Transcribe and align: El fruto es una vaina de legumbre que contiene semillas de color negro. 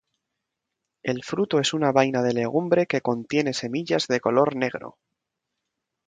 El 1.03 1.21
fruto 1.23 1.59
es 1.59 1.75
una 1.75 1.91
vaina 1.91 2.23
de 2.23 2.33
legumbre 2.33 2.87
que 2.87 3.01
contiene 3.01 3.53
semillas 3.53 4.07
de 4.07 4.19
color 4.19 4.55
negro. 4.55 4.97